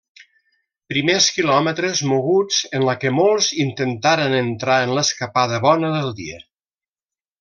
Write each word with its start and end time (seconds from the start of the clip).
Primers 0.93 1.25
quilòmetres 1.35 2.01
moguts 2.13 2.61
en 2.79 2.85
la 2.87 2.95
que 3.03 3.11
molts 3.19 3.51
intentaren 3.67 4.39
entrar 4.41 4.79
en 4.87 4.95
l'escapada 5.01 5.61
bona 5.67 5.93
del 5.99 6.11
dia. 6.23 6.43